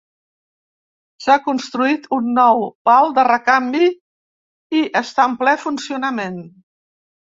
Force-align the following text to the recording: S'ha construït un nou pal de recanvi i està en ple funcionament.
S'ha 1.25 1.35
construït 1.47 2.07
un 2.17 2.31
nou 2.39 2.65
pal 2.91 3.13
de 3.19 3.25
recanvi 3.29 3.91
i 4.81 4.85
està 5.03 5.29
en 5.33 5.37
ple 5.43 5.55
funcionament. 5.69 6.45